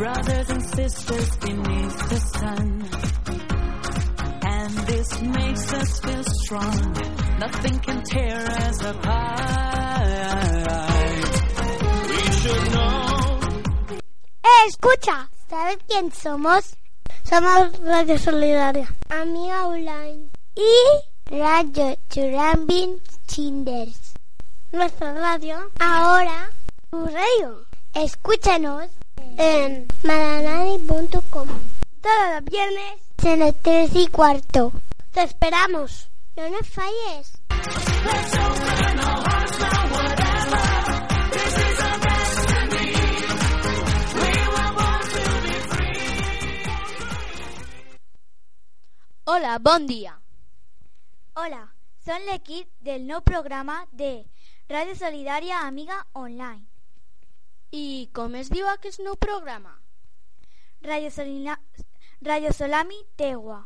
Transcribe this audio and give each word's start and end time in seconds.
brothers 0.00 0.48
and 0.48 0.64
sisters 0.64 1.36
beneath 1.36 1.98
the 2.08 2.20
sun. 2.38 2.68
And 4.56 4.72
this 4.88 5.20
makes 5.20 5.72
us 5.74 6.00
feel 6.00 6.24
strong. 6.40 6.76
Nothing 7.38 7.78
can 7.80 8.02
tear 8.04 8.38
us 8.64 8.78
apart. 8.82 10.08
We 12.08 12.20
should 12.40 12.64
know. 12.72 13.40
¡Eh, 14.42 14.62
escucha! 14.68 15.28
¿Sabes 15.50 15.78
quién 15.86 16.10
somos? 16.12 16.76
Somos 17.24 17.78
Radio 17.80 18.18
Solidaria, 18.18 18.88
Amiga 19.10 19.66
Online 19.66 20.30
y 20.56 20.72
Radio 21.30 21.98
Churambin 22.08 23.02
Chinders. 23.28 24.14
Nuestra 24.72 25.12
radio, 25.12 25.58
ahora, 25.78 26.48
tu 26.90 27.04
radio. 27.04 27.66
Escúchanos 27.92 28.88
en 29.40 29.86
maranani.com. 30.02 31.48
Todos 32.02 32.26
los 32.34 32.44
viernes, 32.44 33.00
en 33.24 33.38
las 33.40 33.54
3 33.62 33.90
y 33.94 34.06
cuarto. 34.08 34.72
Te 35.12 35.22
esperamos. 35.22 36.10
No 36.36 36.48
nos 36.50 36.68
falles. 36.68 37.32
Hola, 49.24 49.58
bon 49.58 49.86
dia. 49.86 50.18
Hola, 51.34 51.62
són 52.04 52.24
l'equip 52.26 52.66
del 52.82 53.06
nou 53.06 53.22
programa 53.22 53.86
de 53.92 54.26
Ràdio 54.68 54.96
Solidària 54.98 55.62
Amiga 55.68 56.02
Online. 56.12 56.69
I 57.70 58.08
com 58.12 58.34
es 58.34 58.50
diu 58.50 58.66
aquest 58.68 59.00
nou 59.04 59.16
programa? 59.16 59.76
Radio, 60.82 61.10
Solina... 61.10 61.58
Radio 62.22 62.52
Solami 62.52 62.98
Tegua. 63.16 63.60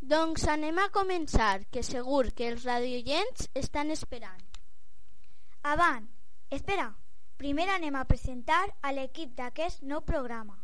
Doncs 0.00 0.44
anem 0.52 0.78
a 0.78 0.90
començar, 0.92 1.64
que 1.72 1.82
segur 1.82 2.30
que 2.36 2.50
els 2.52 2.64
radioients 2.68 3.48
estan 3.56 3.90
esperant. 3.90 4.42
Avant, 5.64 6.06
espera, 6.52 6.90
primer 7.40 7.66
anem 7.72 7.96
a 7.96 8.04
presentar 8.04 8.62
a 8.82 8.92
l'equip 8.92 9.34
d'aquest 9.34 9.82
nou 9.82 10.04
programa. 10.04 10.58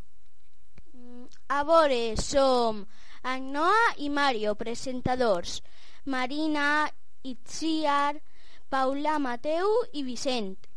Mm, 0.93 1.25
A 1.49 1.63
veure, 1.67 2.15
som 2.21 2.85
Agnoa 3.23 3.95
i 3.97 4.09
Mario, 4.09 4.55
presentadors. 4.55 5.61
Marina, 6.05 6.89
Itziar, 7.23 8.21
Paula, 8.69 9.19
Mateu 9.19 9.73
i 9.93 10.03
Vicent. 10.03 10.70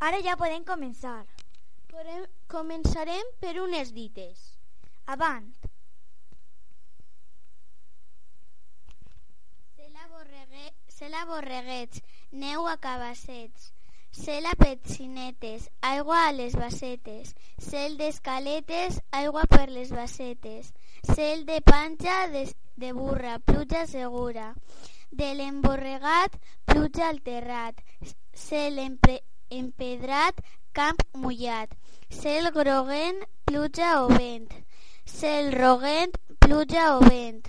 Ara 0.00 0.20
ja 0.22 0.36
podem 0.36 0.64
començar. 0.64 1.24
Podem- 1.88 2.26
Començarem 2.48 3.30
per 3.40 3.54
unes 3.62 3.92
dites. 3.92 4.52
Avant, 5.06 5.46
Cela, 9.76 10.06
borregue... 10.12 10.72
Cela 10.88 11.24
borreguets, 11.26 12.02
neu 12.32 12.66
a 12.66 12.76
cabassets, 12.78 13.72
cel 14.10 14.46
a 14.46 14.54
petxinetes, 14.56 15.68
aigua 15.82 16.22
a 16.28 16.32
les 16.32 16.54
bassetes, 16.56 17.34
cel 17.58 17.96
d'escaletes, 17.98 19.00
aigua 19.12 19.44
per 19.50 19.68
les 19.70 19.90
bassetes, 19.92 20.72
cel 21.14 21.44
de 21.46 21.60
panxa 21.60 22.28
de, 22.32 22.44
de 22.76 22.92
burra, 22.96 23.38
pluja 23.38 23.86
segura, 23.86 24.54
de 25.10 25.34
l'emborregat, 25.34 26.38
pluja 26.64 27.08
al 27.10 27.20
terrat, 27.20 27.82
cel 28.32 28.78
empre, 28.78 29.20
empedrat, 29.50 30.40
camp 30.72 31.02
mullat, 31.14 31.74
cel 32.10 32.50
groguent, 32.52 33.24
pluja 33.44 34.00
o 34.04 34.08
vent, 34.08 34.48
cel 35.04 35.52
roguent, 35.52 36.16
pluja 36.40 36.96
o 36.96 37.00
vent, 37.00 37.46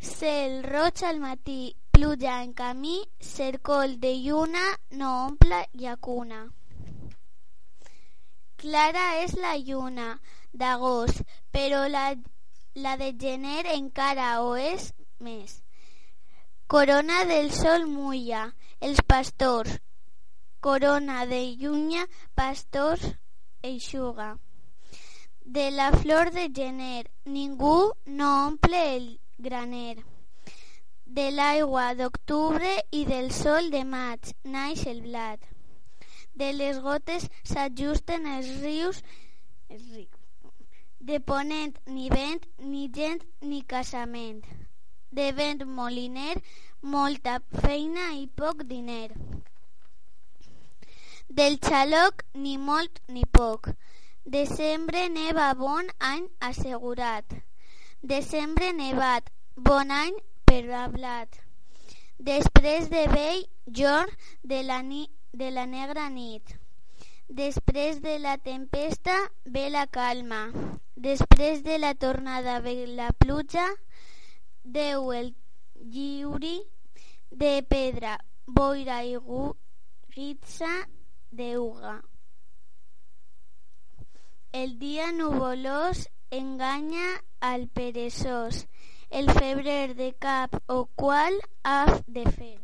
Cel 0.00 0.62
roig 0.64 1.02
al 1.04 1.18
matí, 1.20 1.76
pluja 1.92 2.42
en 2.42 2.54
camí, 2.54 3.02
cercol 3.20 3.98
de 4.00 4.14
lluna 4.16 4.62
no 4.90 5.26
omple 5.26 5.58
llacuna. 5.74 6.38
Clara 8.56 9.04
és 9.24 9.34
la 9.36 9.58
lluna 9.58 10.06
d'agost, 10.62 11.20
però 11.52 11.82
la, 11.92 12.06
la 12.86 12.96
de 12.96 13.10
gener 13.24 13.66
encara 13.74 14.30
ho 14.40 14.56
és 14.56 14.88
més. 15.18 15.60
Corona 16.66 17.26
del 17.28 17.52
sol 17.52 17.84
mulla, 17.84 18.46
els 18.80 19.04
pastors. 19.04 19.76
Corona 20.60 21.24
de 21.24 21.56
llunya, 21.56 22.06
pastors 22.34 23.04
eixuga. 23.62 24.38
De 25.42 25.70
la 25.70 25.90
flor 25.92 26.30
de 26.32 26.50
gener, 26.58 27.10
ningú 27.24 27.94
no 28.04 28.46
omple 28.46 28.96
el 28.96 29.06
graner. 29.38 30.04
De 31.06 31.30
l'aigua 31.30 31.94
d'octubre 31.94 32.74
i 32.90 33.06
del 33.06 33.32
sol 33.32 33.70
de 33.70 33.82
maig 33.94 34.34
naix 34.44 34.84
el 34.92 35.00
blat. 35.08 35.40
De 36.34 36.52
les 36.52 36.78
gotes 36.84 37.26
s'ajusten 37.42 38.28
els 38.36 38.52
rius, 38.60 39.02
els 39.70 39.86
rius. 39.96 40.16
De 41.00 41.22
ponent 41.32 41.78
ni 41.86 42.10
vent, 42.12 42.44
ni 42.58 42.90
gent, 43.00 43.24
ni 43.40 43.62
casament. 43.62 44.44
De 45.10 45.32
vent 45.32 45.64
moliner, 45.80 46.34
molta 46.82 47.40
feina 47.64 48.10
i 48.20 48.26
poc 48.42 48.66
diner. 48.74 49.08
Del 51.30 51.60
xaloc, 51.62 52.24
ni 52.34 52.56
molt 52.58 52.98
ni 53.06 53.22
poc. 53.22 53.68
Desembre 54.24 55.08
neva 55.08 55.54
bon 55.54 55.86
any 56.00 56.24
assegurat. 56.40 57.24
Desembre 58.02 58.72
nevat, 58.72 59.30
bon 59.54 59.92
any 59.94 60.16
per 60.44 60.64
a 60.74 60.88
blat. 60.90 61.38
Després 62.18 62.90
de 62.90 63.06
vell 63.12 63.46
jorn 63.80 64.10
de 64.42 64.64
la, 64.66 64.82
ni, 64.82 65.06
de 65.30 65.52
la 65.54 65.66
negra 65.70 66.08
nit. 66.10 66.56
Després 67.28 68.02
de 68.02 68.18
la 68.18 68.36
tempesta 68.36 69.14
ve 69.44 69.70
la 69.70 69.86
calma. 69.86 70.50
Després 70.96 71.62
de 71.62 71.78
la 71.78 71.94
tornada 71.94 72.58
ve 72.58 72.88
la 72.88 73.12
pluja. 73.12 73.68
Déu 74.64 75.12
el 75.12 75.36
lliuri 75.78 76.58
de 77.30 77.62
pedra, 77.62 78.18
boira 78.46 79.04
i 79.06 79.14
guritza 81.30 81.36
d'euga. 81.36 82.02
El 84.52 84.78
dia 84.78 85.12
nuvolós 85.12 86.08
enganya 86.30 87.22
al 87.40 87.68
perezós. 87.68 88.66
El 89.10 89.30
febrer 89.30 89.94
de 89.96 90.14
cap 90.14 90.54
o 90.68 90.86
qual 90.94 91.34
ha 91.64 92.00
de 92.06 92.30
fer. 92.30 92.60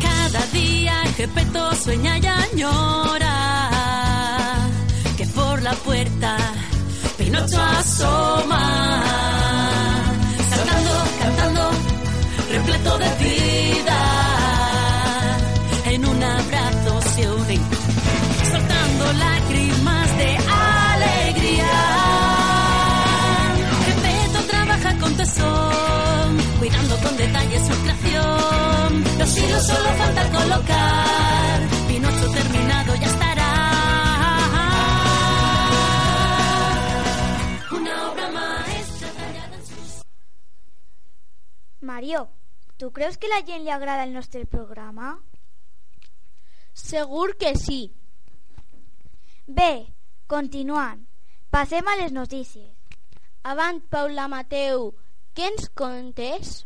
Cada 0.00 0.46
día 0.52 0.94
Gepeto 1.16 1.74
sueña 1.74 2.18
y 2.18 2.26
añora 2.26 3.19
la 5.70 5.76
puerta, 5.76 6.36
Pinocho 7.16 7.60
asoma, 7.62 8.64
saltando, 10.50 10.90
cantando, 11.22 11.70
repleto 12.50 12.98
de 12.98 13.10
vida, 13.24 14.00
en 15.84 16.04
un 16.06 16.22
abrazo 16.22 17.00
se 17.14 17.30
unen, 17.30 17.62
soltando 18.50 19.12
lágrimas 19.12 20.08
de 20.20 20.30
alegría. 20.92 21.72
Gepetto 23.86 24.40
trabaja 24.50 24.98
con 24.98 25.16
tesón, 25.16 26.38
cuidando 26.58 26.96
con 26.96 27.16
detalle 27.16 27.58
su 27.68 27.74
creación, 27.82 29.04
los 29.20 29.38
hilos 29.38 29.66
solo 29.66 29.88
falta 30.00 30.22
colocar, 30.30 31.60
Pinocho 31.86 32.30
terminado 32.32 32.94
ya 32.96 33.06
está. 33.06 33.19
Mario, 41.90 42.28
tu 42.78 42.92
creus 42.92 43.18
que 43.18 43.28
la 43.28 43.42
gent 43.42 43.64
li 43.66 43.70
agrada 43.74 44.04
el 44.06 44.12
nostre 44.14 44.44
programa? 44.46 45.16
Segur 46.72 47.36
que 47.36 47.56
sí. 47.58 47.80
Bé, 49.46 49.90
continuant. 50.30 51.02
Passem 51.50 51.90
a 51.90 51.96
les 51.98 52.14
notícies. 52.14 52.70
Avant, 53.42 53.82
Paula 53.90 54.28
Mateu, 54.30 54.92
què 55.34 55.50
ens 55.50 55.66
contes? 55.74 56.60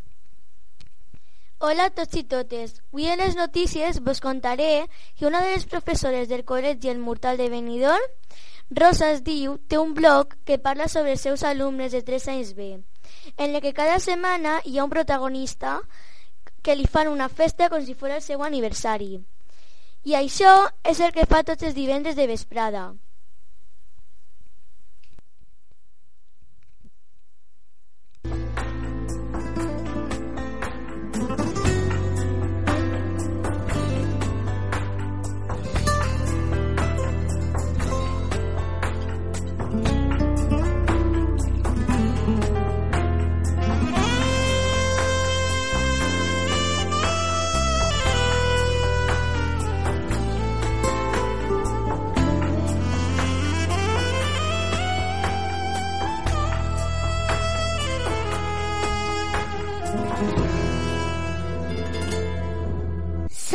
Hola 1.57 1.89
a 1.89 1.95
tots 1.97 2.21
i 2.21 2.25
totes. 2.29 2.77
Avui 2.91 3.09
en 3.09 3.23
les 3.23 3.37
notícies 3.39 4.01
vos 4.05 4.21
contaré 4.21 4.85
que 5.17 5.25
una 5.25 5.41
de 5.41 5.55
les 5.55 5.65
professores 5.65 6.29
del 6.29 6.45
Col·legi 6.45 6.93
El 6.93 6.99
Mortal 7.01 7.41
de 7.41 7.49
Benidorm, 7.49 8.11
Rosa 8.69 9.09
es 9.15 9.23
diu, 9.25 9.57
té 9.69 9.81
un 9.81 9.97
blog 9.97 10.37
que 10.45 10.61
parla 10.61 10.85
sobre 10.87 11.17
els 11.17 11.25
seus 11.25 11.41
alumnes 11.43 11.97
de 11.97 12.03
3 12.05 12.27
anys 12.35 12.53
B, 12.59 12.75
en 13.37 13.55
el 13.55 13.61
que 13.61 13.73
cada 13.73 13.99
setmana 13.99 14.61
hi 14.63 14.77
ha 14.77 14.83
un 14.83 14.89
protagonista 14.89 15.79
que 16.61 16.75
li 16.75 16.87
fan 16.89 17.07
una 17.07 17.29
festa 17.29 17.69
com 17.69 17.83
si 17.85 17.93
fos 17.93 18.09
el 18.09 18.21
seu 18.25 18.43
aniversari. 18.43 19.19
I 20.05 20.15
això 20.17 20.53
és 20.83 20.99
el 20.99 21.13
que 21.13 21.25
fa 21.29 21.43
tots 21.43 21.63
els 21.63 21.75
divendres 21.77 22.15
de 22.15 22.27
vesprada. 22.27 22.91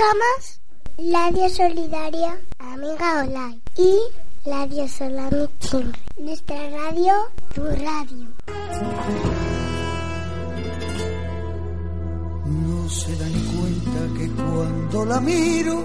Somos 0.01 0.63
Radio 0.97 1.47
Solidaria 1.51 2.41
Amiga 2.59 3.21
Online 3.21 3.61
y 3.77 3.99
Radio 4.49 4.89
Solami 4.89 5.47
Chingre. 5.59 6.01
Nuestra 6.17 6.71
radio, 6.71 7.13
tu 7.55 7.63
radio. 7.67 8.29
No 12.47 12.89
se 12.89 13.15
dan 13.17 13.33
cuenta 13.55 14.19
que 14.19 14.31
cuando 14.31 15.05
la 15.05 15.21
miro, 15.21 15.85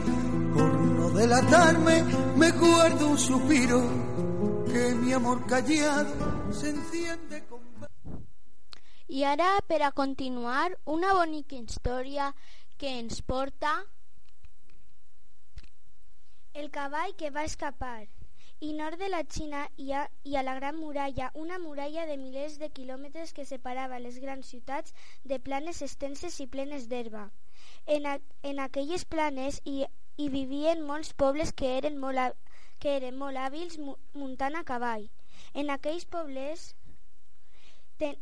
por 0.54 0.74
no 0.74 1.10
delatarme, 1.10 2.04
me 2.38 2.52
guardo 2.52 3.10
un 3.10 3.18
suspiro, 3.18 3.82
que 4.72 4.96
mi 4.96 5.12
amor 5.12 5.46
callado 5.46 6.54
se 6.54 6.70
enciende 6.70 7.46
con... 7.50 7.60
I 9.10 9.26
ara, 9.26 9.60
per 9.68 9.84
a 9.84 9.92
continuar, 9.92 10.80
una 10.86 11.14
bonica 11.14 11.56
història 11.56 12.34
que 12.78 12.98
ens 13.00 13.22
porta 13.22 13.84
El 16.62 16.70
cavall 16.72 17.14
que 17.20 17.30
va 17.36 17.44
escapar. 17.48 18.08
I 18.66 18.70
nord 18.74 18.98
de 19.02 19.10
la 19.12 19.20
Xina 19.36 19.62
hi 19.84 19.90
ha, 19.92 20.04
hi 20.24 20.38
ha 20.40 20.44
la 20.48 20.54
Gran 20.58 20.78
Muralla, 20.80 21.26
una 21.36 21.58
muralla 21.60 22.06
de 22.10 22.16
milers 22.22 22.56
de 22.62 22.70
quilòmetres 22.78 23.34
que 23.36 23.44
separava 23.50 24.00
les 24.00 24.20
grans 24.24 24.48
ciutats 24.54 24.94
de 25.32 25.40
planes 25.48 25.82
extenses 25.88 26.40
i 26.40 26.48
plenes 26.54 26.88
d'herba. 26.94 27.26
En, 27.86 28.08
a, 28.08 28.14
en 28.52 28.62
aquelles 28.64 29.04
planes 29.16 29.60
hi, 29.66 29.84
hi 30.16 30.30
vivien 30.38 30.86
molts 30.92 31.12
pobles 31.26 31.52
que 31.52 31.74
eren 31.82 32.00
molt, 32.06 32.40
que 32.80 32.96
eren 33.02 33.20
molt 33.20 33.42
hàbils 33.44 33.76
mu- 33.84 33.98
muntant 34.14 34.56
a 34.56 34.64
cavall. 34.72 35.10
En 35.54 35.70
aquells 35.76 36.08
pobles 36.16 36.70
ten, 38.00 38.16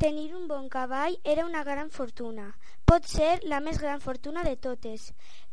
tenir 0.00 0.34
un 0.34 0.48
bon 0.48 0.68
cavall 0.72 1.18
era 1.24 1.44
una 1.44 1.62
gran 1.62 1.90
fortuna. 1.90 2.46
Pot 2.88 3.04
ser 3.04 3.42
la 3.44 3.60
més 3.60 3.78
gran 3.78 4.00
fortuna 4.00 4.42
de 4.46 4.56
totes. 4.56 5.10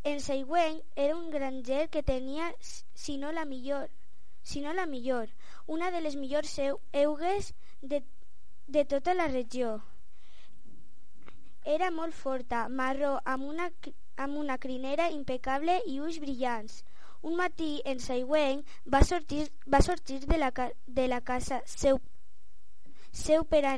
En 0.08 0.22
Seigüeny 0.24 0.80
era 0.96 1.18
un 1.18 1.30
granger 1.34 1.90
que 1.92 2.02
tenia, 2.02 2.48
si 2.62 3.18
no 3.18 3.34
la 3.36 3.44
millor, 3.46 3.90
si 4.42 4.62
no 4.64 4.72
la 4.74 4.86
millor, 4.88 5.28
una 5.66 5.92
de 5.92 6.00
les 6.02 6.16
millors 6.16 6.54
eu- 6.64 6.80
eugues 6.94 7.54
de, 7.82 8.00
de 8.68 8.86
tota 8.86 9.14
la 9.14 9.28
regió. 9.28 9.82
Era 11.66 11.92
molt 11.92 12.16
forta, 12.16 12.70
marró, 12.70 13.18
amb 13.26 13.44
una, 13.52 13.68
amb 14.16 14.38
una 14.40 14.58
crinera 14.58 15.10
impecable 15.12 15.82
i 15.86 16.00
ulls 16.00 16.22
brillants. 16.24 16.86
Un 17.22 17.36
matí, 17.36 17.82
en 17.84 18.00
Seigüeny, 18.00 18.64
va 18.88 19.04
sortir, 19.04 19.50
va 19.68 19.82
sortir 19.84 20.22
de, 20.26 20.38
la, 20.38 20.54
de 20.88 21.08
la 21.12 21.20
casa 21.20 21.60
seu, 21.66 22.00
seu 23.12 23.44
per, 23.44 23.66
a, 23.66 23.76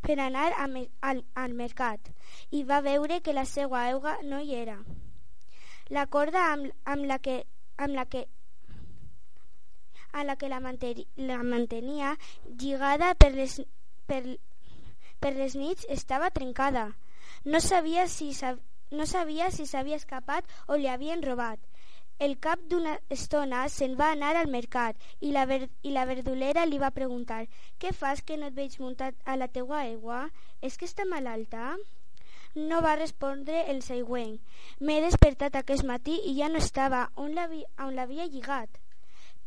per 0.00 0.16
anar 0.18 0.50
al, 0.64 1.22
al 1.34 1.54
mercat 1.54 2.10
i 2.50 2.64
va 2.64 2.80
veure 2.80 3.20
que 3.20 3.36
la 3.36 3.46
seva 3.46 3.88
euga 3.90 4.16
no 4.24 4.40
hi 4.40 4.54
era. 4.58 4.78
La 5.90 6.06
corda 6.06 6.52
amb, 6.52 6.70
amb 6.84 7.08
la 7.10 7.18
que 7.18 7.42
amb 7.76 7.96
la 7.96 8.04
que 8.06 8.26
a 10.12 10.24
la 10.24 10.36
que 10.36 10.48
la, 10.48 10.60
manteri, 10.60 11.06
la 11.16 11.42
mantenia 11.42 12.16
lligada 12.44 13.14
per 13.14 13.30
les, 13.34 13.60
per, 14.06 14.22
per 15.20 15.32
les 15.36 15.54
nits 15.54 15.86
estava 15.88 16.30
trencada. 16.34 16.88
No 17.44 17.60
sabia 17.60 18.08
si 18.08 18.32
sab, 18.34 18.58
no 18.90 19.06
sabia 19.06 19.50
si 19.54 19.66
s'havia 19.70 20.00
escapat 20.02 20.44
o 20.66 20.76
li 20.76 20.90
havien 20.90 21.22
robat. 21.22 21.60
El 22.24 22.34
cap 22.44 22.60
d'una 22.70 22.98
estona 23.14 23.60
se'n 23.72 23.94
va 23.98 24.10
anar 24.14 24.34
al 24.36 24.48
mercat 24.54 24.96
i 25.24 25.30
la, 25.36 25.46
ver, 25.48 25.70
i 25.82 25.92
la 25.94 26.02
verdulera 26.08 26.66
li 26.68 26.80
va 26.82 26.90
preguntar 26.96 27.38
«Què 27.80 27.94
fas 27.96 28.20
que 28.20 28.36
no 28.36 28.50
et 28.50 28.58
veig 28.58 28.76
muntat 28.82 29.16
a 29.24 29.38
la 29.40 29.48
teua 29.48 29.78
aigua? 29.86 30.18
És 30.60 30.76
que 30.76 30.84
està 30.90 31.06
malalta?» 31.08 31.70
No 32.54 32.82
va 32.84 32.92
respondre 32.98 33.62
el 33.72 33.80
següent. 33.86 34.36
M'he 34.84 34.98
despertat 35.06 35.56
aquest 35.56 35.86
matí 35.88 36.18
i 36.26 36.34
ja 36.42 36.50
no 36.52 36.60
estava 36.60 37.06
on 37.14 37.32
l'havi- 37.38 37.64
on 37.78 37.94
l'havia 37.96 38.26
lligat. 38.26 38.68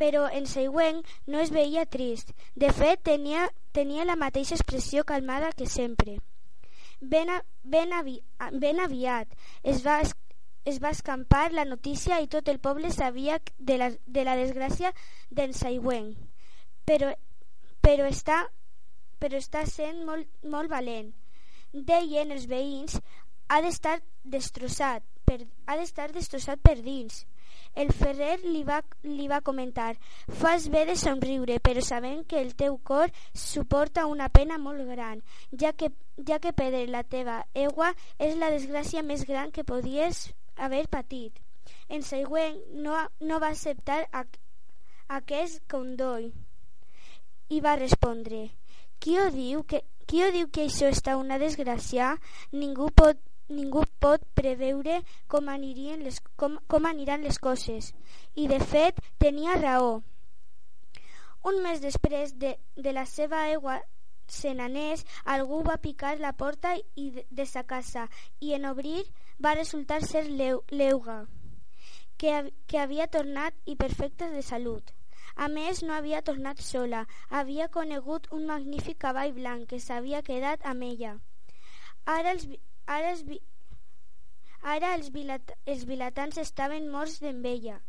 Però 0.01 0.25
en 0.31 0.47
següent 0.47 1.03
no 1.27 1.43
es 1.45 1.51
veia 1.51 1.85
trist. 1.85 2.31
De 2.55 2.71
fet, 2.73 3.03
tenia, 3.03 3.49
tenia 3.71 4.05
la 4.09 4.15
mateixa 4.15 4.55
expressió 4.57 5.03
calmada 5.03 5.51
que 5.51 5.67
sempre. 5.67 6.17
Ben, 7.01 7.29
a, 7.29 7.41
ben, 7.63 7.91
avi, 7.93 8.21
ben 8.65 8.79
aviat 8.79 9.27
es 9.61 9.85
va, 9.85 9.99
es, 10.65 10.79
va 10.83 10.91
escampar 10.91 11.51
la 11.53 11.65
notícia 11.65 12.19
i 12.21 12.27
tot 12.27 12.49
el 12.49 12.59
poble 12.59 12.91
sabia 12.91 13.39
de 13.57 13.77
la, 13.77 13.89
de 14.05 14.23
la 14.23 14.35
desgràcia 14.39 14.93
d'en 15.29 15.53
Saigüen. 15.53 16.13
Però, 16.87 17.11
però, 17.81 18.07
està, 18.07 18.43
però 19.19 19.39
està 19.39 19.65
sent 19.69 20.03
molt, 20.07 20.29
molt 20.43 20.71
valent. 20.71 21.11
Deien 21.73 22.31
els 22.31 22.47
veïns 22.47 22.99
ha 23.49 23.61
d'estar 23.61 23.99
destrossat 24.23 25.03
per, 25.25 25.41
ha 25.65 25.77
d'estar 25.79 26.11
destrossat 26.13 26.61
per 26.63 26.77
dins. 26.81 27.23
El 27.75 27.91
ferrer 27.93 28.39
li 28.43 28.63
va, 28.65 28.79
li 29.03 29.27
va 29.29 29.41
comentar 29.41 29.95
Fas 30.39 30.67
bé 30.73 30.83
de 30.89 30.95
somriure, 30.97 31.59
però 31.59 31.81
sabent 31.81 32.23
que 32.29 32.41
el 32.41 32.53
teu 32.57 32.77
cor 32.89 33.11
suporta 33.33 34.05
una 34.09 34.29
pena 34.29 34.59
molt 34.61 34.85
gran, 34.89 35.23
ja 35.51 35.73
que, 35.73 35.91
ja 36.27 36.39
que 36.39 36.53
perdre 36.53 36.85
la 36.87 37.03
teva 37.03 37.41
egua 37.53 37.93
és 38.19 38.37
la 38.37 38.51
desgràcia 38.53 39.05
més 39.05 39.25
gran 39.29 39.51
que 39.51 39.65
podies 39.65 40.27
haver 40.55 40.87
patit. 40.87 41.39
En 41.89 42.03
següent 42.03 42.59
no, 42.85 42.97
no 43.19 43.39
va 43.39 43.51
acceptar 43.53 44.03
ac 44.11 44.39
aquest 45.13 45.61
condol 45.71 46.31
i 47.49 47.59
va 47.61 47.75
respondre 47.79 48.47
qui 49.03 49.17
ho 49.19 49.27
diu 49.35 49.63
que, 49.67 49.83
qui 50.07 50.23
ho 50.23 50.31
diu 50.31 50.47
que 50.47 50.63
això 50.63 50.87
està 50.87 51.17
una 51.19 51.37
desgràcia? 51.41 52.13
Ningú 52.55 52.87
pot 52.95 53.19
ningú 53.53 53.83
pot 53.99 54.23
preveure 54.39 55.01
com, 55.27 55.49
anirien 55.51 56.03
les, 56.05 56.21
com, 56.39 56.55
com 56.71 56.87
aniran 56.87 57.25
les 57.27 57.39
coses 57.43 57.91
i 58.39 58.47
de 58.47 58.59
fet 58.63 59.01
tenia 59.19 59.57
raó 59.59 59.97
un 61.43 61.59
mes 61.65 61.81
després 61.83 62.37
de, 62.39 62.55
de 62.79 62.93
la 62.95 63.03
seva 63.05 63.43
se 64.35 64.53
n'anés, 64.57 65.05
algú 65.35 65.61
va 65.67 65.77
picar 65.85 66.15
la 66.19 66.33
porta 66.41 66.73
i 66.95 67.09
de, 67.29 67.45
sa 67.45 67.63
casa 67.63 68.07
i 68.39 68.53
en 68.57 68.65
obrir 68.71 69.05
va 69.45 69.55
resultar 69.59 70.01
ser 70.05 70.25
l'euga 70.29 71.19
que, 72.17 72.35
que 72.67 72.81
havia 72.81 73.07
tornat 73.07 73.55
i 73.65 73.77
perfecta 73.85 74.29
de 74.33 74.41
salut 74.41 74.93
a 75.35 75.47
més, 75.49 75.81
no 75.81 75.93
havia 75.93 76.21
tornat 76.21 76.59
sola, 76.61 77.07
havia 77.29 77.69
conegut 77.77 78.27
un 78.37 78.45
magnífic 78.45 78.99
cavall 79.05 79.33
blanc 79.33 79.65
que 79.71 79.79
s'havia 79.81 80.21
quedat 80.21 80.65
amb 80.71 80.85
ella. 80.85 81.15
Ara 82.05 82.35
els, 82.35 82.45
ara 82.85 83.15
els, 83.15 83.23
Ara 84.71 84.93
els, 84.95 85.09
vilat 85.11 85.49
els 85.71 85.81
vilatans 85.87 86.37
estaven 86.41 86.85
morts 86.91 87.17
d'enveja. 87.19 87.79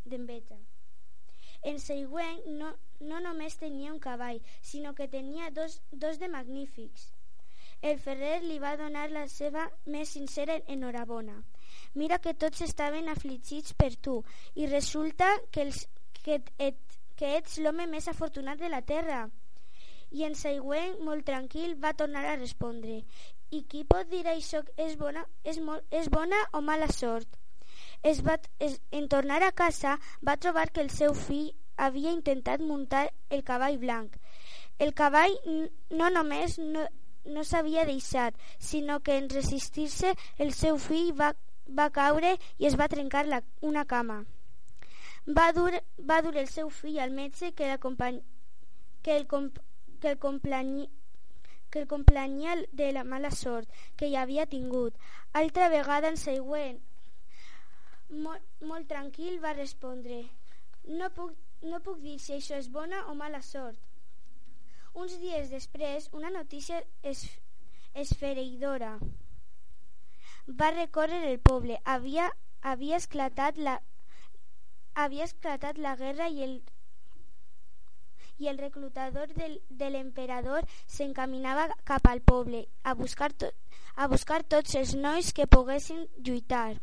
En 1.71 1.79
Seigüen 1.79 2.41
no, 2.59 2.73
no 3.11 3.21
només 3.25 3.59
tenia 3.61 3.93
un 3.93 4.01
cavall, 4.07 4.41
sinó 4.63 4.95
que 4.95 5.09
tenia 5.09 5.51
dos, 5.51 5.81
dos 5.93 6.19
de 6.23 6.29
magnífics. 6.33 7.13
El 7.83 7.99
ferrer 8.01 8.39
li 8.43 8.59
va 8.59 8.77
donar 8.81 9.11
la 9.13 9.27
seva 9.29 9.67
més 9.85 10.15
sincera 10.17 10.57
enhorabona. 10.75 11.37
Mira 11.95 12.19
que 12.19 12.35
tots 12.35 12.65
estaven 12.65 13.11
afligits 13.13 13.75
per 13.77 13.93
tu 13.97 14.23
i 14.55 14.67
resulta 14.71 15.29
que, 15.53 15.69
els, 15.69 15.85
que, 16.23 16.41
et, 16.59 16.99
que 17.17 17.37
ets 17.39 17.59
l'home 17.61 17.87
més 17.91 18.09
afortunat 18.09 18.59
de 18.59 18.73
la 18.73 18.81
terra. 18.83 19.27
I 20.15 20.25
en 20.25 20.37
Seigüen, 20.39 20.97
molt 21.05 21.27
tranquil, 21.27 21.75
va 21.83 21.93
tornar 21.99 22.25
a 22.31 22.37
respondre 22.39 23.03
i 23.55 23.63
qui 23.71 23.85
pot 23.87 24.09
dir 24.11 24.25
això 24.31 24.63
és 24.85 24.97
bona, 25.01 25.25
és, 25.45 25.59
molt, 25.63 25.85
és 25.95 26.09
bona 26.11 26.41
o 26.53 26.63
mala 26.65 26.89
sort? 26.91 27.37
Es 28.03 28.21
va, 28.27 28.37
es, 28.67 28.81
en 28.91 29.07
tornar 29.13 29.43
a 29.43 29.53
casa 29.53 29.99
va 30.27 30.37
trobar 30.37 30.71
que 30.73 30.83
el 30.85 30.91
seu 30.91 31.15
fill 31.15 31.53
havia 31.77 32.13
intentat 32.13 32.61
muntar 32.61 33.09
el 33.31 33.43
cavall 33.45 33.79
blanc. 33.79 34.17
El 34.79 34.93
cavall 34.95 35.35
no 35.91 36.11
només 36.11 36.59
no, 36.59 36.87
no 37.25 37.45
s'havia 37.45 37.85
deixat, 37.89 38.35
sinó 38.59 39.01
que 39.01 39.17
en 39.19 39.29
resistir-se 39.31 40.15
el 40.39 40.53
seu 40.53 40.79
fill 40.79 41.13
va, 41.19 41.33
va 41.69 41.91
caure 41.91 42.35
i 42.59 42.67
es 42.71 42.79
va 42.81 42.89
trencar 42.89 43.27
la, 43.27 43.43
una 43.61 43.85
cama. 43.85 44.25
Va 45.39 45.51
dur, 45.57 45.73
va 45.99 46.21
dur 46.23 46.37
el 46.37 46.49
seu 46.49 46.69
fill 46.71 46.99
al 47.01 47.15
metge 47.15 47.53
que, 47.53 47.71
que 47.79 49.17
el, 49.17 49.29
que 50.01 50.11
el 50.11 50.19
complanyi, 50.19 50.89
que 51.71 51.81
el 51.81 51.89
complanyia 51.89 52.59
de 52.73 52.93
la 52.93 53.05
mala 53.05 53.31
sort 53.31 53.71
que 53.97 54.11
hi 54.11 54.17
havia 54.17 54.47
tingut. 54.47 54.95
Altra 55.33 55.71
vegada 55.73 56.13
en 56.13 56.21
següent, 56.21 56.77
molt, 58.11 58.45
molt 58.61 58.87
tranquil, 58.91 59.41
va 59.43 59.57
respondre 59.57 60.27
no 60.87 61.11
puc, 61.17 61.33
no 61.63 61.81
puc 61.81 62.01
dir 62.05 62.19
si 62.21 62.37
això 62.37 62.59
és 62.61 62.71
bona 62.73 63.05
o 63.11 63.15
mala 63.15 63.41
sort. 63.43 63.81
Uns 64.95 65.17
dies 65.19 65.51
després, 65.51 66.09
una 66.13 66.31
notícia 66.31 66.83
es, 67.03 67.25
esfereïdora 67.95 68.99
va 70.61 70.71
recórrer 70.71 71.25
el 71.31 71.41
poble. 71.41 71.81
Havia, 71.85 72.31
havia 72.63 73.01
esclatat 73.01 73.59
la 73.59 73.81
havia 74.95 75.25
esclatat 75.27 75.79
la 75.83 75.97
guerra 75.99 76.29
i 76.31 76.45
el 76.45 76.63
i 78.39 78.49
el 78.51 78.59
reclutador 78.59 79.31
del, 79.35 79.61
de 79.69 79.91
l'emperador 79.91 80.67
s'encaminava 80.87 81.69
cap 81.91 82.07
al 82.11 82.21
poble 82.21 82.65
a 82.83 82.95
buscar, 82.95 83.31
to, 83.33 83.51
a 83.95 84.09
buscar 84.11 84.43
tots 84.43 84.75
els 84.81 84.95
nois 84.95 85.33
que 85.33 85.47
poguessin 85.47 86.07
lluitar. 86.19 86.81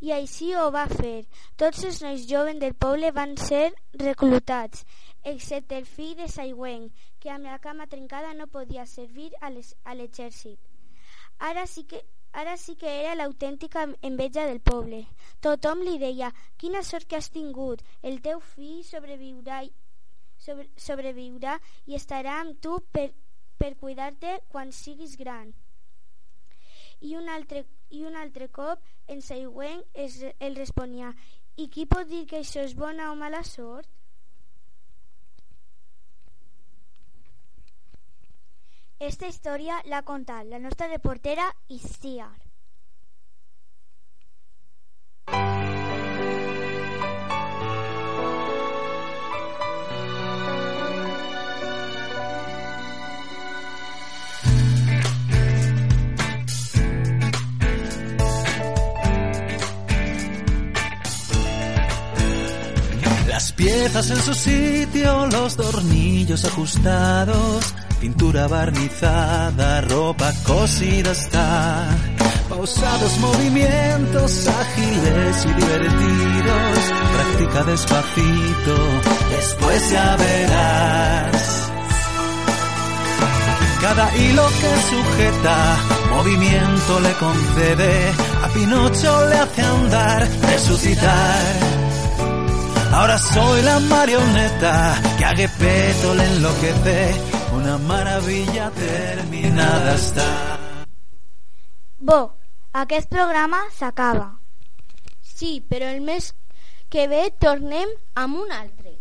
I 0.00 0.12
així 0.16 0.52
ho 0.56 0.68
va 0.74 0.86
fer. 0.90 1.26
Tots 1.60 1.84
els 1.88 2.00
nois 2.04 2.26
joves 2.28 2.60
del 2.62 2.76
poble 2.84 3.10
van 3.16 3.36
ser 3.36 3.66
reclutats, 4.04 4.86
excepte 5.34 5.76
el 5.76 5.88
fill 5.96 6.14
de 6.20 6.28
Saiwen, 6.28 6.88
que 7.20 7.32
amb 7.34 7.50
la 7.50 7.58
cama 7.58 7.86
trencada 7.86 8.32
no 8.34 8.46
podia 8.46 8.86
servir 8.86 9.30
a 9.40 9.52
l'exèrcit. 9.52 10.58
Ara 11.50 11.66
sí 11.66 11.84
que 11.84 12.04
Ara 12.32 12.56
sí 12.56 12.76
que 12.76 12.90
era 13.02 13.16
l'autèntica 13.18 13.82
enveja 14.08 14.44
del 14.46 14.60
poble. 14.60 15.00
Tothom 15.42 15.80
li 15.82 15.96
deia, 15.98 16.28
quina 16.62 16.82
sort 16.86 17.08
que 17.10 17.18
has 17.18 17.28
tingut, 17.34 17.82
el 18.06 18.20
teu 18.26 18.38
fill 18.52 18.84
sobreviurà 18.86 19.64
sobre, 20.44 20.68
sobreviurà 20.84 21.56
i 21.90 21.98
estarà 21.98 22.36
amb 22.44 22.60
tu 22.62 22.78
per, 22.94 23.08
per 23.58 23.72
cuidar-te 23.82 24.38
quan 24.54 24.70
siguis 24.70 25.16
gran. 25.18 25.50
I 27.00 27.16
un 27.16 27.28
altre, 27.28 27.64
i 27.90 28.04
un 28.04 28.16
altre 28.16 28.48
cop 28.48 28.82
en 29.08 29.22
Saiwen 29.24 29.82
es, 29.94 30.20
el 30.38 30.56
responia 30.56 31.14
i 31.56 31.68
qui 31.68 31.86
pot 31.88 32.08
dir 32.08 32.26
que 32.28 32.40
això 32.40 32.62
és 32.64 32.76
bona 32.76 33.10
o 33.12 33.16
mala 33.16 33.42
sort? 33.44 33.88
Esta 39.00 39.28
història 39.32 39.80
l'ha 39.88 40.04
contat 40.04 40.44
la 40.46 40.60
nostra 40.60 40.90
reportera 40.92 41.48
Isiar. 41.72 42.49
Piezas 63.60 64.10
en 64.10 64.22
su 64.22 64.32
sitio, 64.32 65.26
los 65.26 65.54
tornillos 65.54 66.46
ajustados, 66.46 67.74
pintura 68.00 68.48
barnizada, 68.48 69.82
ropa 69.82 70.32
cosida 70.44 71.12
está. 71.12 71.86
Pausados 72.48 73.18
movimientos 73.18 74.48
ágiles 74.48 75.44
y 75.44 75.52
divertidos, 75.60 76.78
practica 77.14 77.64
despacito, 77.64 78.76
después 79.30 79.90
ya 79.90 80.16
verás. 80.16 81.72
Cada 83.82 84.16
hilo 84.16 84.46
que 84.60 84.72
sujeta, 84.90 85.76
movimiento 86.16 87.00
le 87.00 87.12
concede, 87.12 88.12
a 88.42 88.48
Pinocho 88.48 89.28
le 89.28 89.36
hace 89.36 89.62
andar, 89.62 90.28
resucitar 90.50 91.89
Ahora 92.92 93.18
soy 93.18 93.62
la 93.62 93.78
marioneta 93.78 95.00
que 95.16 95.24
a 95.24 95.30
Gepetto 95.36 96.14
le 96.14 96.24
enloquece. 96.24 97.14
Una 97.54 97.78
maravilla 97.78 98.70
terminada 98.70 99.94
està. 99.94 100.26
Bo, 101.98 102.18
aquest 102.72 103.08
programa 103.08 103.60
s'acaba. 103.76 104.40
Sí, 105.22 105.60
però 105.70 105.86
el 105.86 106.00
mes 106.00 106.32
que 106.90 107.06
ve 107.06 107.30
tornem 107.38 107.94
amb 108.18 108.40
un 108.42 108.50
altre. 108.50 108.96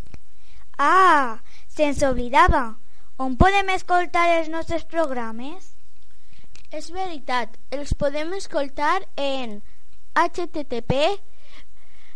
Ah, 0.77 1.41
se'ns 1.67 2.03
oblidava. 2.05 2.77
On 3.17 3.36
podem 3.41 3.74
escoltar 3.74 4.27
els 4.38 4.53
nostres 4.53 4.86
programes? 4.86 5.74
És 6.69 6.91
veritat, 6.93 7.58
els 7.74 7.98
podem 7.98 8.38
escoltar 8.38 9.00
en 9.17 9.63
http 10.13 11.01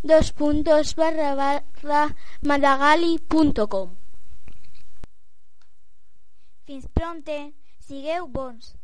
dos 0.04 0.32
puntos 0.32 0.94
barra 0.94 1.34
barra 1.36 2.16
madagali.com 2.42 3.96
Fins 6.66 6.88
pronte, 6.88 7.54
sigueu 7.80 8.28
bons. 8.28 8.76